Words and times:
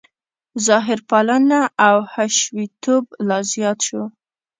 ظاهرپالنه 0.67 1.59
او 1.87 1.97
حشویتوب 2.13 3.03
لا 3.27 3.37
زیات 3.51 3.79
شو. 3.87 4.01